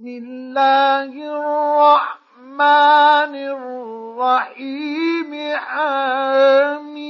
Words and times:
بسم 0.00 0.08
الله 0.08 1.12
الرحمن 1.12 2.56
الرحيم. 4.16 5.30
حميم. 5.56 7.00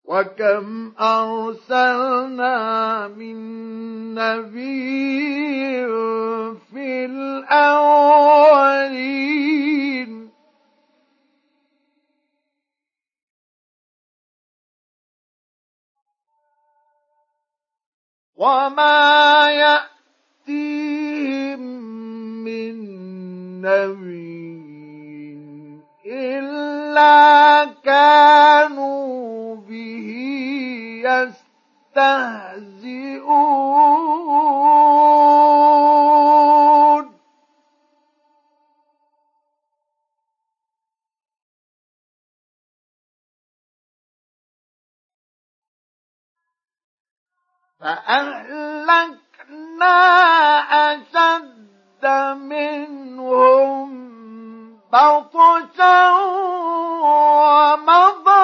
وكم 0.05 0.93
أرسلنا 0.99 2.57
من 3.07 3.35
نبي 4.13 5.85
في 6.71 7.05
الأولين 7.05 8.53
وما 18.35 19.49
يأتيهم 20.49 21.59
من 22.43 22.75
نبي 23.61 24.43
إلا 26.05 27.65
كانوا 27.83 28.92
يستهزئون. 31.03 32.43
فأهلكنا 47.83 49.23
أشد 50.93 52.05
منهم 52.35 53.89
بطشا 54.93 56.09
ومضى 57.43 58.43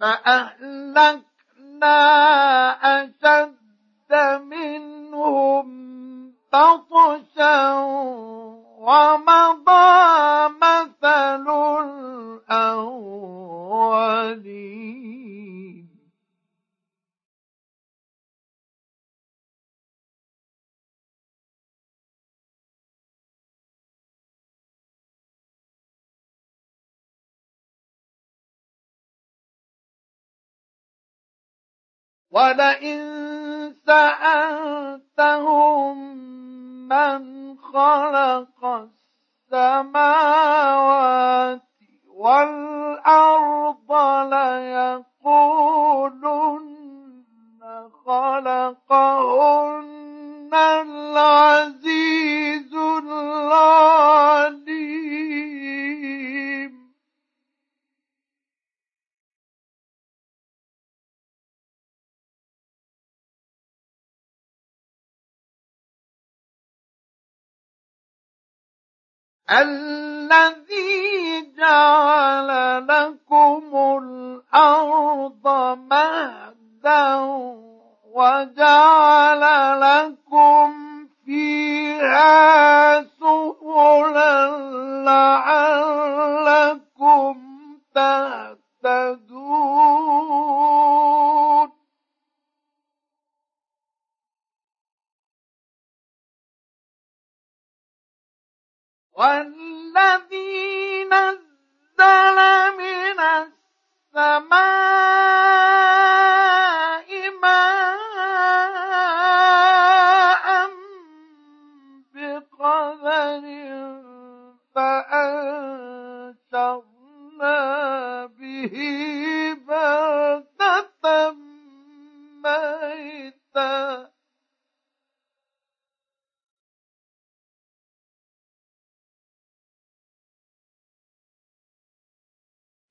فأهلكنا 0.00 1.96
أشد 3.02 4.12
منهم 4.40 5.66
بطشا 6.52 6.85
ولئن 32.36 33.00
سألتهم 33.86 35.36
من 36.88 37.20
خلق 37.58 38.60
السماوات 39.52 41.05
الذي 69.50 69.95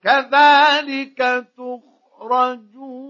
كذلك 0.05 1.19
تخرجون. 1.57 3.05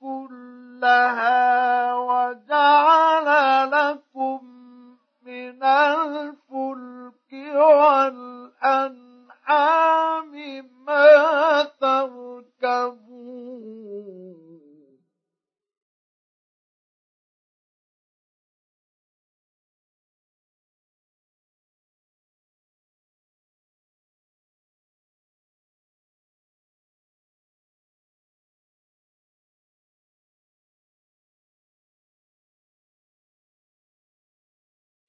كلها 0.00 1.33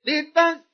لتستووا 0.08 0.65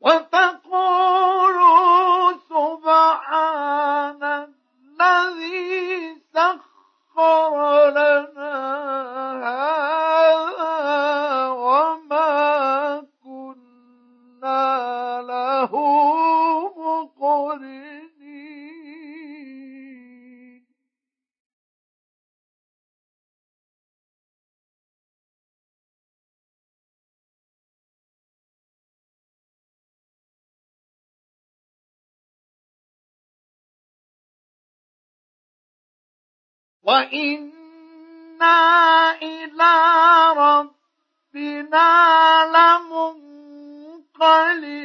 وتقولوا 0.00 0.95
وإنا 36.86 38.58
إلى 39.22 39.74
ربنا 40.36 41.90
لمنقلبون 44.16 44.76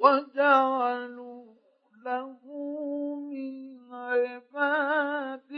وجعلوا 0.00 1.54
له 2.04 2.38
من 3.30 3.94
عباده 3.94 5.50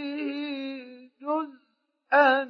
جزءا 1.21 2.43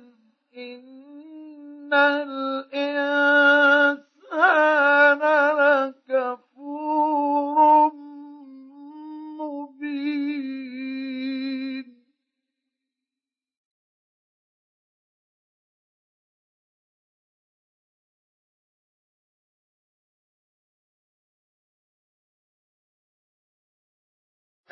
إن 0.56 1.94
الإنسان 1.94 3.81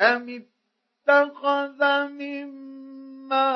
أم 0.01 0.43
اتخذ 1.07 2.07
مما 2.07 3.49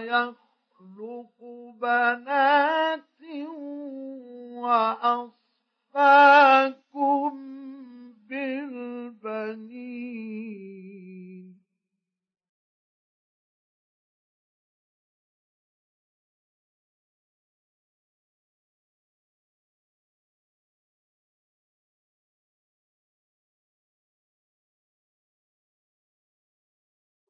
يخلق 0.00 1.34
بنات 1.80 3.20
وأصفاكم 5.94 7.32
بالبنين 8.28 9.72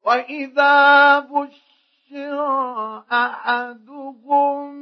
وإذا 0.05 1.19
بشر 1.19 1.63
أحدهم 3.11 4.73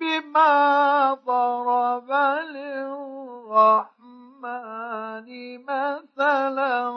بما 0.00 1.14
ضرب 1.26 2.10
للرحمن 2.50 3.98
مثلا 5.64 6.90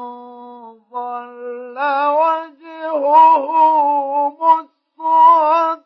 ظل 0.92 1.78
وجهه 2.22 3.48
مسودا 4.42 5.82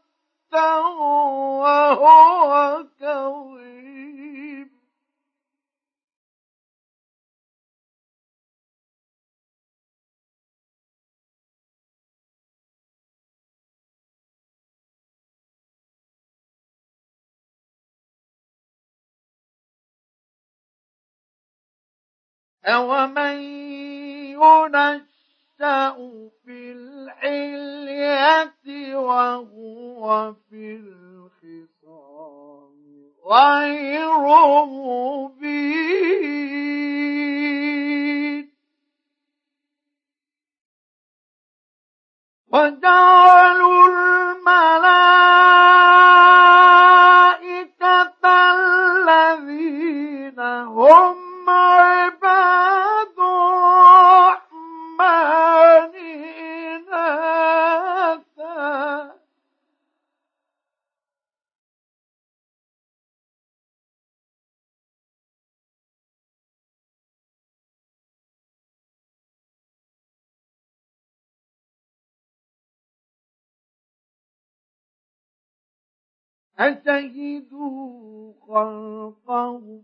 وهو 1.61 2.83
كظيم 3.01 3.74
أومن 22.67 23.41
ينشأ 24.31 25.95
في 26.45 26.71
الحلية 26.71 28.55
وهو 28.95 30.33
في 30.49 30.75
الخصام 30.75 31.85
غير 33.25 34.21
مبين 34.65 35.75
وجعلوا 42.53 43.87
الملائكة 43.87 44.55
الذين 49.05 50.39
هم 50.39 51.24
أشهدوا 76.59 78.33
خلقهم؟ 78.47 79.83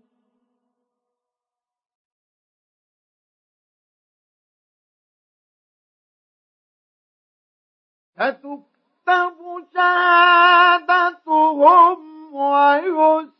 فتكتب 8.15 9.37
شهادتهم 9.73 11.99
ويسألون 12.33 13.31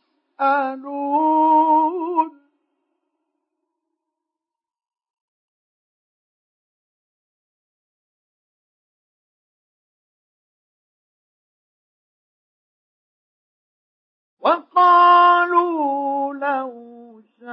وقالوا 14.42 16.34
لو 16.34 17.22
شاء 17.40 17.52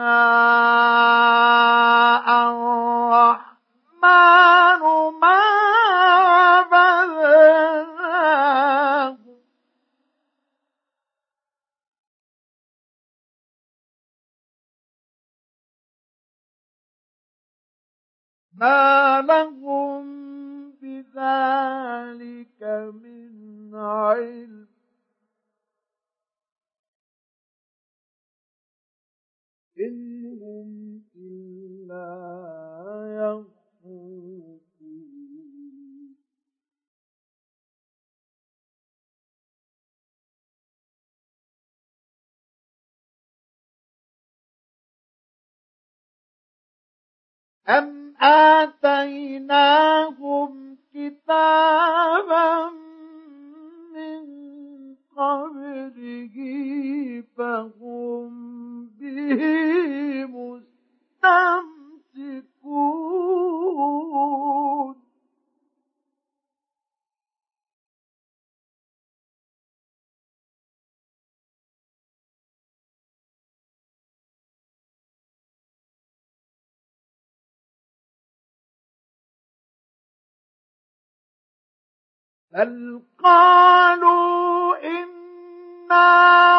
الرحمن 2.49 4.01
ما 5.21 5.49
ما 18.59 19.21
لهم 19.21 20.05
بذلك 20.81 22.61
من 23.03 23.75
علم. 23.75 24.78
إن 29.79 30.25
هم 30.41 31.01
إلا 31.15 32.09
يخرجون 33.19 34.59
أم 47.69 48.15
آتيناهم 48.21 49.69
كتابا 50.93 52.69
من 53.93 54.48
قبله 55.19 56.35
فهم 57.37 58.31
به 58.99 60.25
مستمسكون. 60.25 61.59
بل 82.51 83.01
قالوا 83.23 84.77
إنا 84.83 85.08
وجدنا 85.91 86.58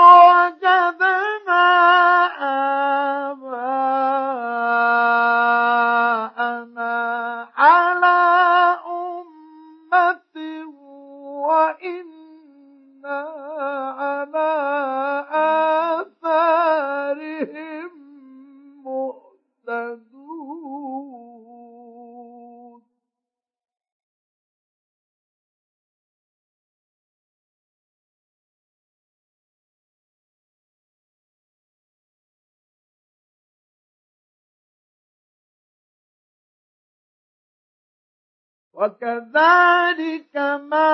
وكذلك 38.80 40.36
ما 40.72 40.88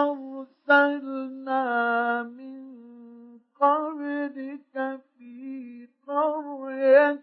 أرسلنا 0.00 1.62
من 2.22 2.62
قبلك 3.60 5.00
في 5.18 5.88
قرية 6.06 7.20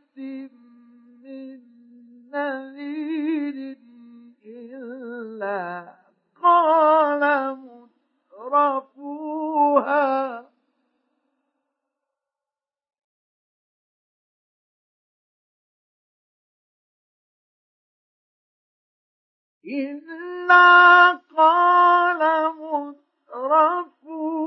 من 1.24 1.60
نذير 2.34 3.78
إلا 4.46 5.94
قال 6.44 7.24
مترفوها 8.44 10.46
إلا 19.66 21.12
قال 21.38 22.20
مترفوها 23.34 24.44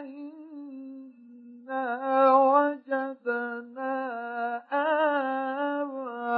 إنا 0.00 1.84
وجدنا 2.34 3.94
آباءنا 5.74 6.34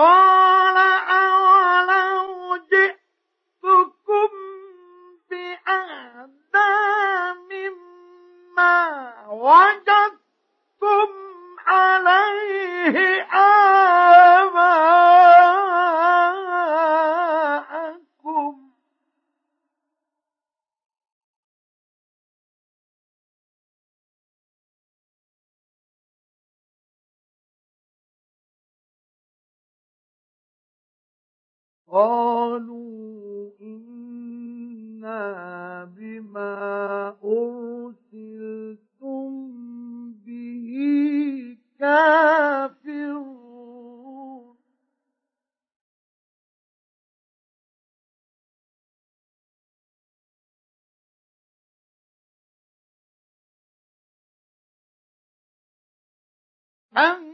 قال 0.00 0.29
Um, 56.96 57.29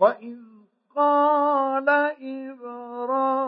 وإذ 0.00 0.38
قال 0.96 1.88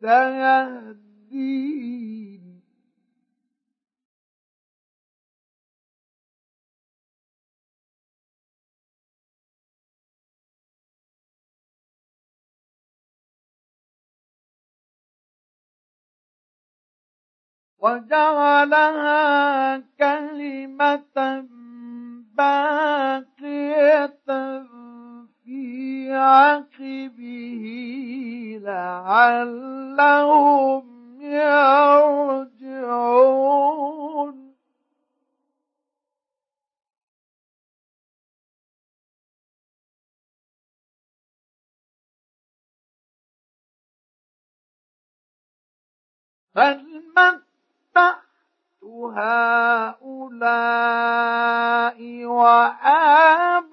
سيهدين 0.00 1.06
وجعلها 17.78 19.76
كلمة 19.98 21.46
باقية 22.36 24.06
في 25.44 26.12
عقبه 26.12 27.64
لعلهم 28.62 30.06
يرجعون. 31.20 32.56
بل 46.54 47.02
متعت 47.16 48.25
هؤلاء 49.16 50.46
وآباءهم 52.24 53.66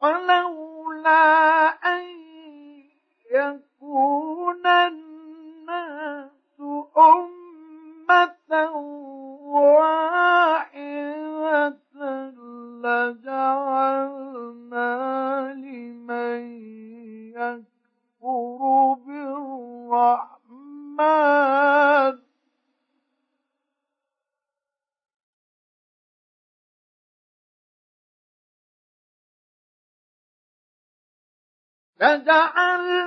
ولولا 0.06 1.68
أن 1.70 2.06
يكون 3.32 4.68
الناس 4.68 6.32
أمة 6.98 8.36
لجعلنا 32.06 33.05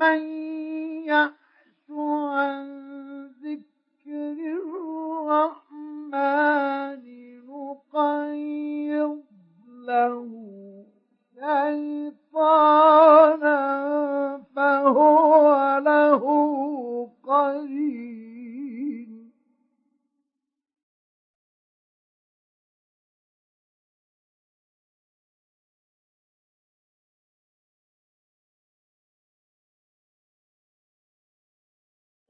ومن 0.00 0.29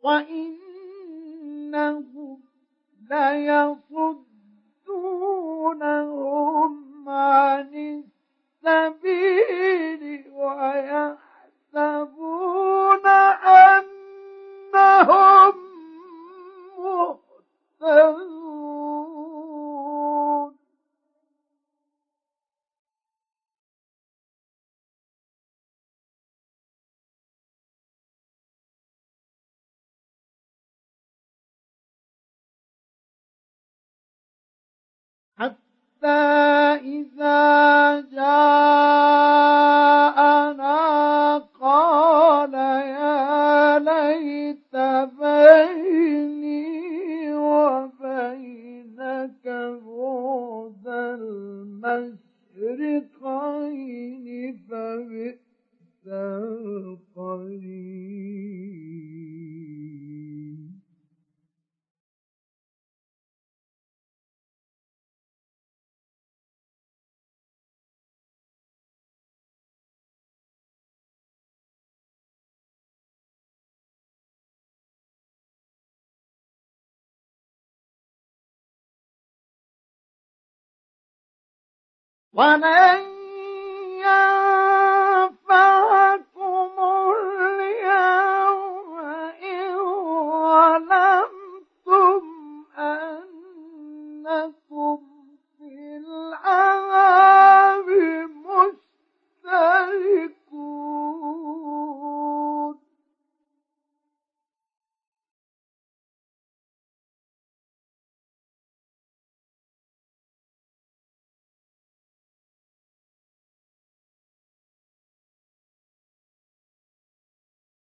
وإنهم 0.02 1.90
ليصدونهم 3.10 4.28
عن 7.08 8.02
السبيل 8.64 10.24
ويحسبون 11.72 12.16
أنهم 14.66 15.54
مهتدون. 16.78 18.39
حتى 35.40 36.20
إذا 36.84 37.40
جاءنا 38.00 38.89
ولن 82.34 83.19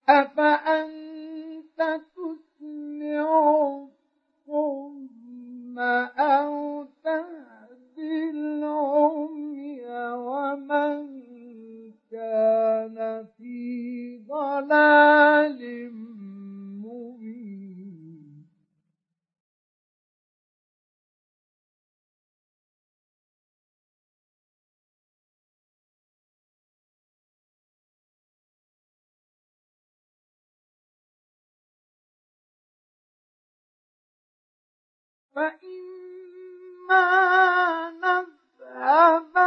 أفأنت 0.10 0.99
فإما 35.40 37.06
نذهبن 38.04 39.39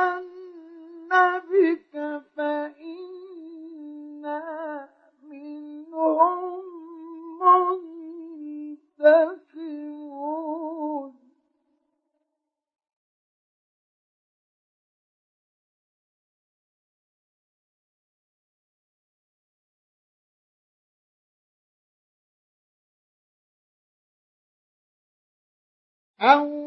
أو 26.23 26.62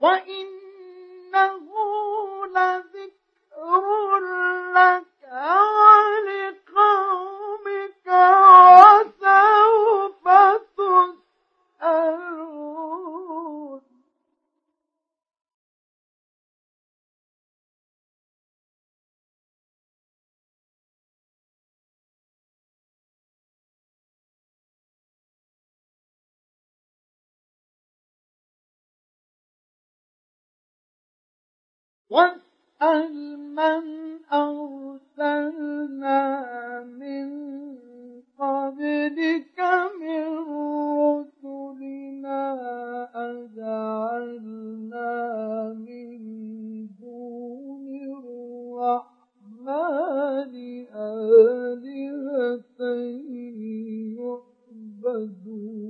وإنه 0.00 1.68
لذكر 2.46 4.18
لك 4.74 5.07
واسأل 32.10 33.36
من 33.38 33.84
أرسلنا 34.32 36.14
من 36.84 37.28
قبلك 38.38 39.58
من 40.00 40.24
رسلنا 40.88 42.42
أجعلنا 43.14 45.12
من 45.72 46.18
دون 47.00 47.86
الرحمن 48.78 49.74
آلهة 50.94 52.80
يعبدون. 55.04 55.88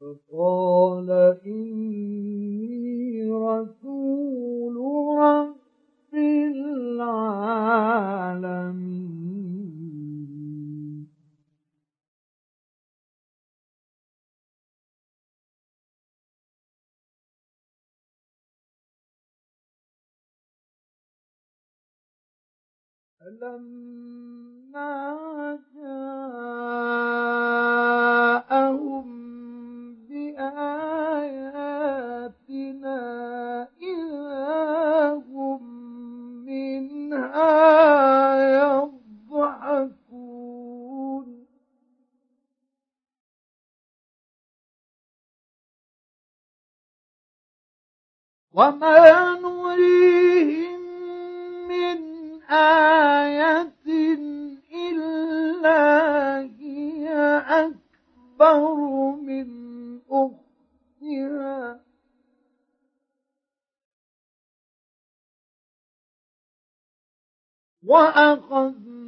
فقال 0.00 1.10
إني 1.46 1.89
فلما 23.30 24.90
جاءهم 25.74 26.40
بآياتنا 30.08 30.80
إذا 33.82 35.22
هم 35.30 35.62
منها 36.44 37.54
يضحكون. 38.62 40.10
وما 48.52 48.96
وأخذناهم 67.90 69.00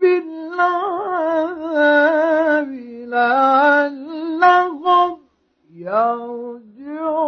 بالعذاب 0.00 1.18
لعلهم 3.08 4.38
يرجعون. 5.70 7.18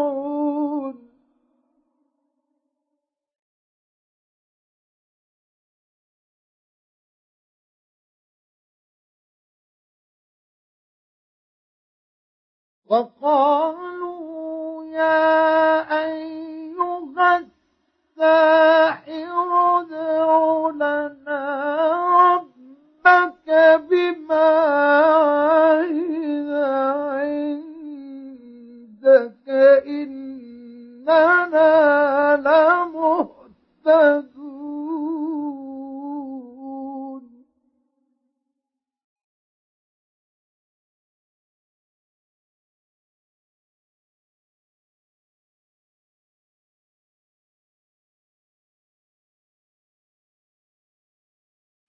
وقالوا 12.86 14.84
يا 14.84 15.80
أيها 16.04 17.59
الساحر 18.20 19.32
ادع 19.80 20.68
لنا 20.76 21.40
ربك 22.34 23.48
بما 23.90 24.48
عهد 25.08 26.50
عندك 29.00 29.48
إننا 29.86 30.19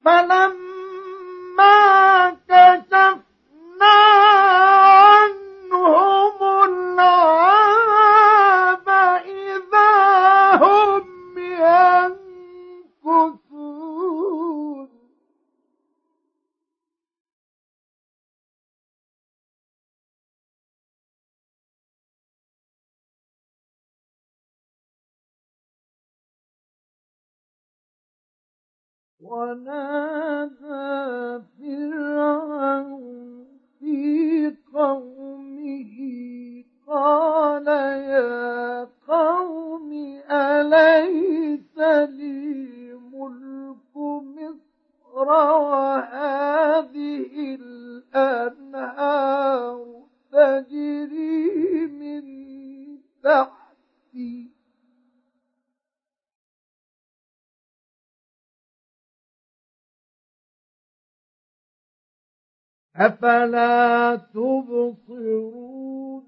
فلما 0.06 1.80
كشفنا 2.50 3.98
عنهم 5.02 6.38
العذاب 6.64 8.10
إذا 9.26 9.92
هم 10.56 11.06
ينكثون. 12.98 13.42
ونادى 29.20 29.91
أفلا 63.06 64.16
تبصرون؟ 64.34 66.24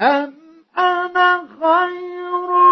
أم 0.00 0.34
أنا 0.78 1.48
خير 1.60 2.67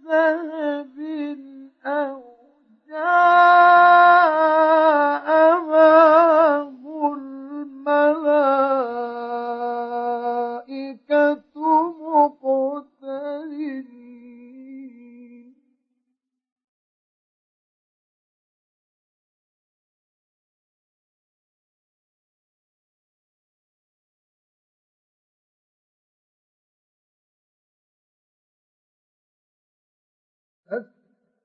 ذهب 0.06 0.96
أو 1.86 2.22
جاء 2.88 3.85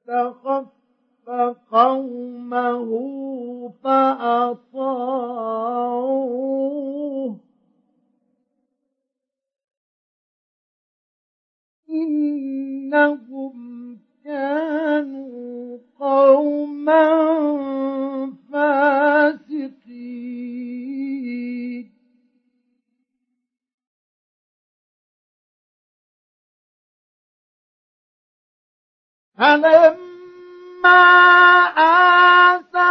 فاستخف 0.08 0.82
قومه 1.72 2.89
فأطاعوه. 3.84 5.02
إنهم 11.89 13.52
كانوا 14.26 15.78
قوما 15.99 17.06
فاسقين. 18.52 20.02
فلما 29.41 29.97
آسفونا 31.77 32.90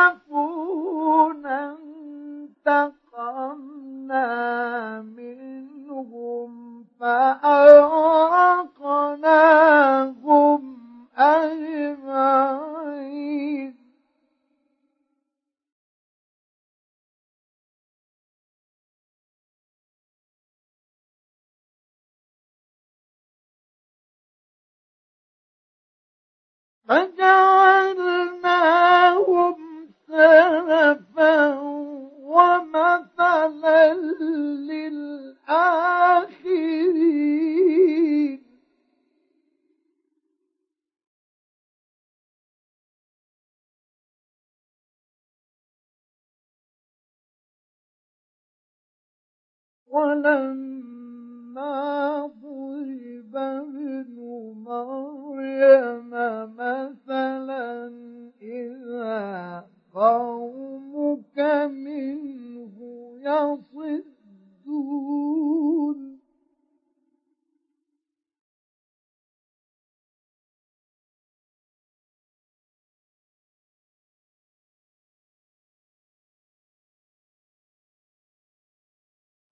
ولما 50.20 52.26
ضرب 52.26 53.36
ابن 53.36 54.16
مريم 54.66 56.10
مثلا 56.56 57.92
إذا 58.42 59.64
قومك 59.94 61.38
منه 61.70 62.76
يصدون. 63.20 63.90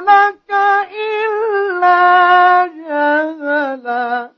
لك 0.00 0.50
إلا 0.92 2.66
جدلا 2.66 4.37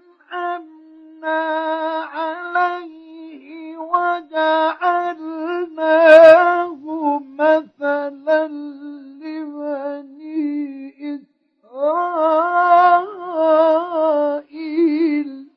أنعمنا 0.33 1.41
عليه 2.13 3.77
وجعلناه 3.77 5.21
مثلا 7.37 8.47
إسرائيل. 15.21 15.50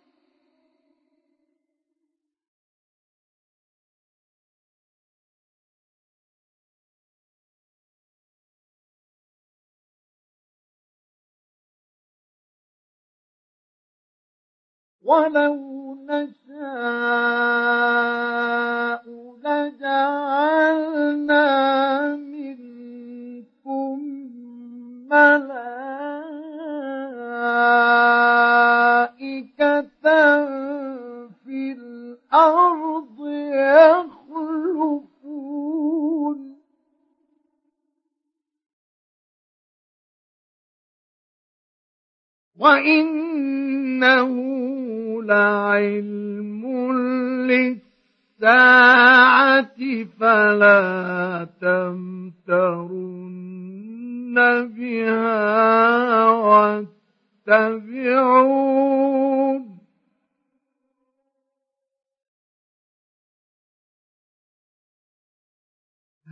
ولو 15.04 15.96
نشاء 16.08 17.44
لجعلنا 19.44 21.44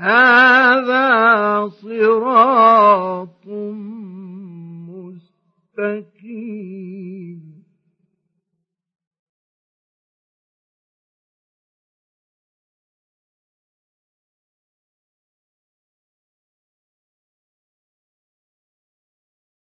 هذا 0.02 1.68
صراط 1.68 3.46
مستقيم. 5.78 6.42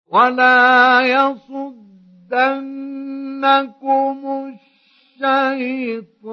ولا 0.07 1.01
يصدنكم 1.01 1.79
الشيطان 5.21 6.25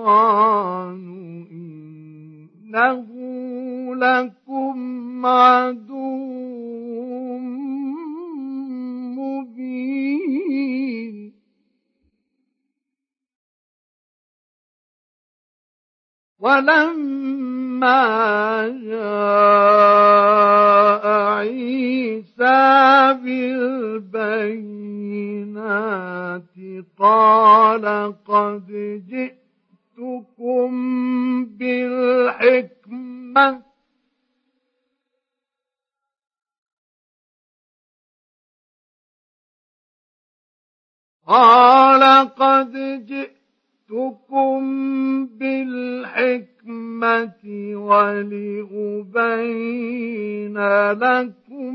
إنه 2.75 3.07
لكم 3.95 5.27
عدو 5.27 6.19
مبين. 9.17 10.53
ولما 16.41 17.99
جاء 18.85 20.13
عيسى 21.07 22.63
بالبينات 23.25 24.43
قال 26.99 28.15
قد 28.25 28.71
جئتكم 30.03 31.45
بالحكمة. 31.45 33.03
قال 41.27 42.29
قد 42.29 42.73
جئتكم 43.07 44.61
بالحكمة 45.27 46.53
ولأبين 47.75 48.59
لكم 50.93 51.75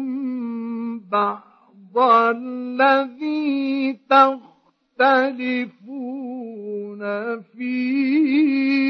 بعض 1.00 1.98
الذي 2.36 4.00
تختلفون 4.98 6.22
فيه. 7.42 8.88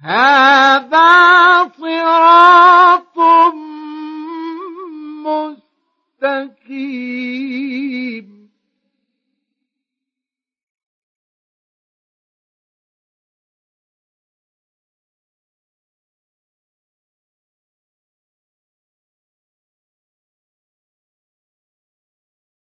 هذا 0.00 1.68
صراط 1.78 3.18
مستقيم 5.24 5.73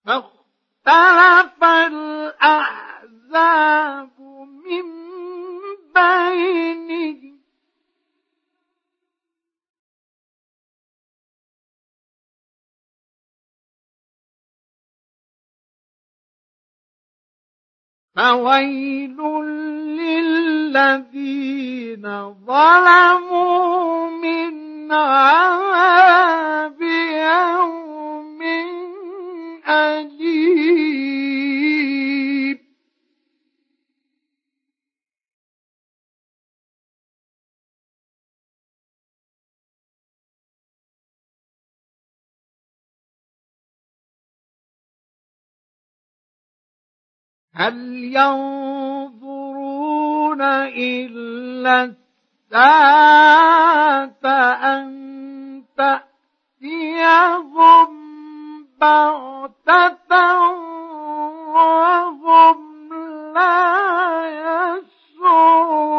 فاختلف 0.05 1.63
الأحزاب 1.63 2.75
فويل 18.15 19.17
للذين 20.75 22.05
ظلموا 22.47 24.09
من 24.09 24.91
عذاب 24.91 26.81
يوم 26.81 28.41
أليم 29.67 30.14
هل 47.55 48.03
ينظرون 48.15 49.61
إلا 50.77 51.83
الساعة 52.51 54.25
أن 54.53 54.85
تأتيهم 55.77 57.25
بغتة 58.81 60.49
وهم 61.53 62.93
لا 63.33 64.25
يشعرون؟ 64.27 65.94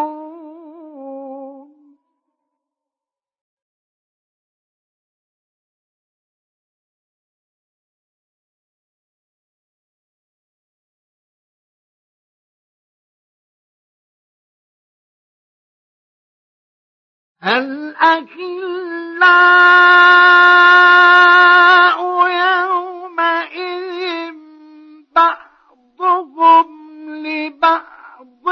الأخلاء 20.57 21.99
يومئذ 22.29 24.35
بعضهم 25.17 26.67
لبعض 27.27 28.47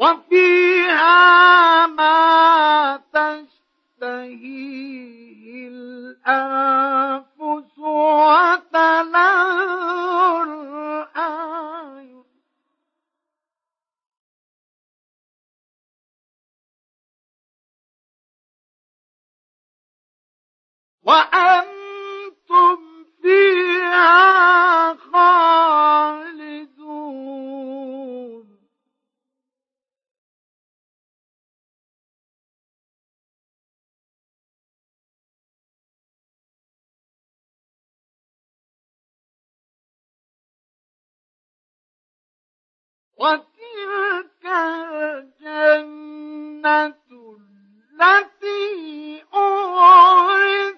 وفيها 0.00 1.86
ما 1.86 2.96
تشتهيه 3.12 4.08
الأنفس 5.68 7.78
وتلذ 7.78 9.16
الأعين. 10.46 12.24
وأما 21.02 21.69
وتلك 43.20 44.44
الجنة 45.44 46.94
التي 48.00 49.24
أورث 49.34 50.76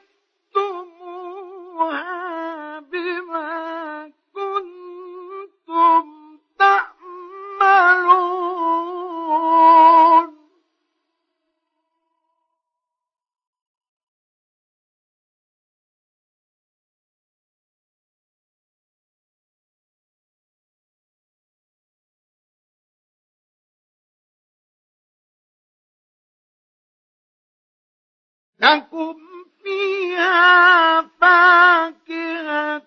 لكم 28.62 29.16
فيها 29.62 31.02
فاكهة 31.02 32.82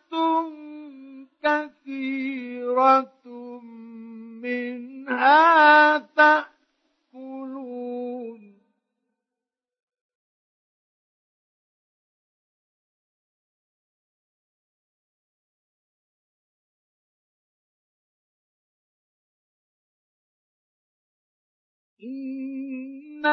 كثيرة 1.44 3.26
منها 4.42 5.98
تأكلون. 5.98 6.56
إن 22.04 23.26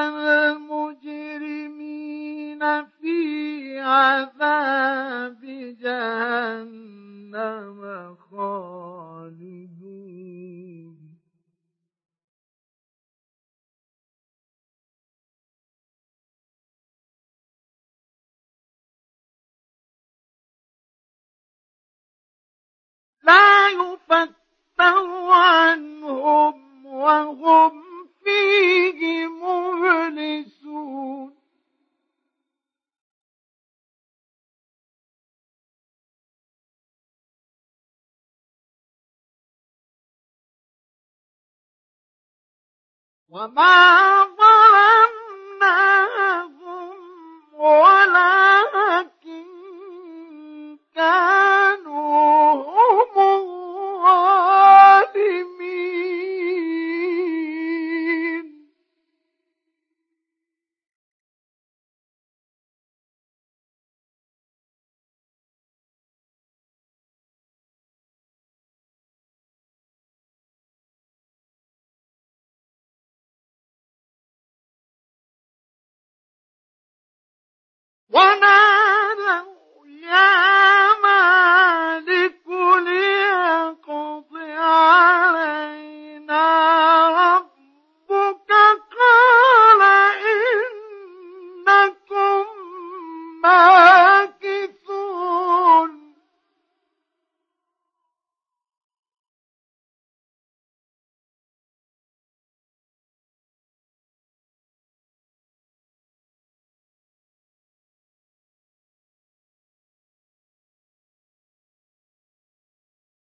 وما 43.32 44.11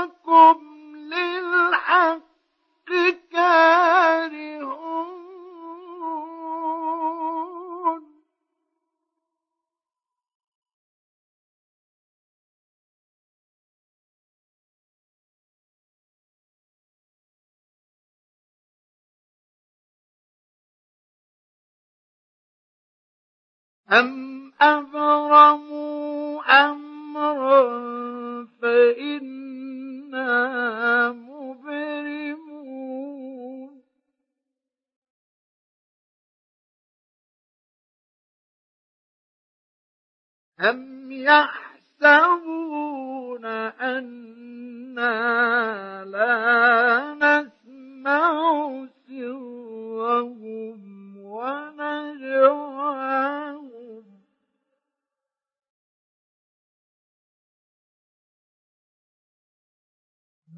أم 23.92 24.52
أبرموا 24.62 26.42
أمرا 26.70 27.64
فإنا 28.62 30.30
مبرمون 31.12 32.50
أم 40.62 41.12
يحسبون 41.12 42.66
أنا 43.82 45.10
لا 46.06 47.14
نسمع 47.14 48.88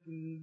يكتبون 0.10 0.40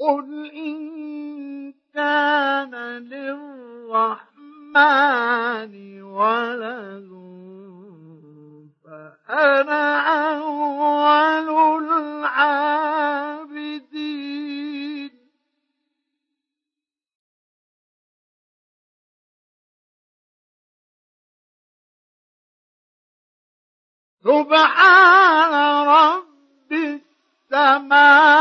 قل 0.00 0.50
إن 0.50 1.72
كان 1.94 2.74
للرحمن 3.02 4.33
الرحمن 4.76 6.02
ولد 6.02 7.10
فأنا 8.84 9.84
أول 10.34 11.88
العابدين. 12.02 12.64
سبحان 24.24 25.54
رب 25.88 26.72
السماوات 27.52 28.40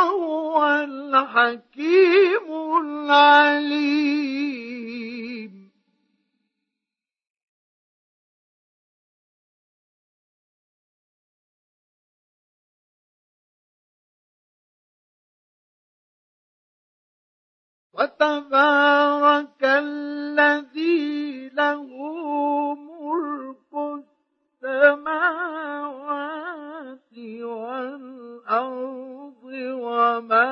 وهو 0.00 0.64
الحكيم 0.64 2.46
العليم. 2.84 4.30
وتبارك 17.92 19.62
الذي 19.64 21.48
له 21.48 21.84
ملك 22.74 23.72
السماوات 24.64 25.30
والأرض 27.18 29.00
وما 29.44 30.46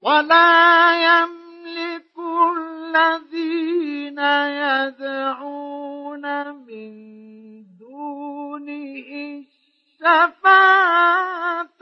ولا 0.01 0.93
يملك 1.03 2.15
الذين 2.57 4.19
يدعون 4.63 6.25
من 6.51 6.91
دونه 7.79 9.05
الشفاعة 10.01 11.81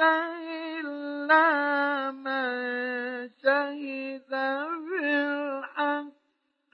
إلا 0.79 2.11
من 2.11 3.29
شهد 3.43 4.31
بالحق 4.89 6.09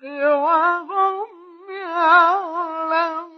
وهم 0.03 1.27
يعلمون. 1.69 3.34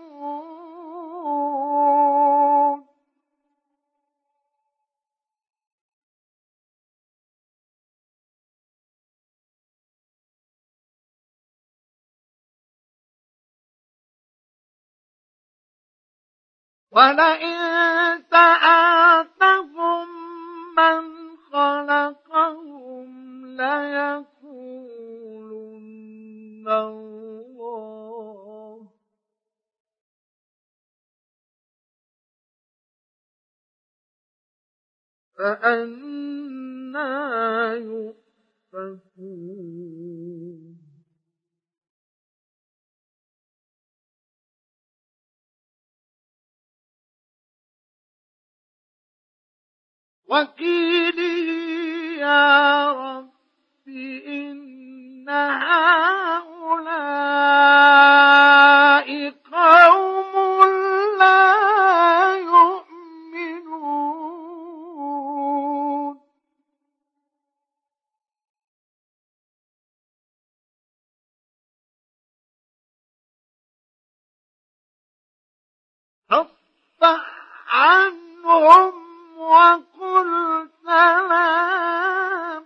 ولئن 16.91 17.57
سألتهم 18.31 20.07
من 20.77 21.01
خلقهم 21.51 23.07
ليقولن 23.45 24.47
الله. 26.67 28.07
فأنا 35.37 37.07
يؤفكون. 38.73 39.17
وكيله 50.27 51.47
يا 52.19 52.91
رب 52.91 53.29
إن 54.27 55.29
هؤلاء 55.29 55.87
قوم 59.51 60.33
لا 61.19 62.35
يؤمنون. 62.35 62.87
فاصفح 76.29 77.25
عنهم 77.67 79.06
وقل 79.37 80.69
سلام. 80.85 82.63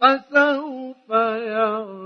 فسوف 0.00 1.10
يعلمون. 1.10 2.04